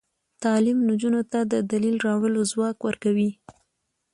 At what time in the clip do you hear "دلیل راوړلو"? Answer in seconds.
1.71-2.41